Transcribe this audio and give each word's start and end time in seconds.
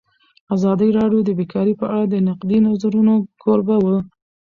ازادي 0.55 0.89
راډیو 0.99 1.21
د 1.25 1.29
بیکاري 1.39 1.73
په 1.81 1.85
اړه 1.95 2.05
د 2.09 2.15
نقدي 2.27 2.57
نظرونو 2.67 3.13
کوربه 3.41 3.77
وه. 3.83 3.97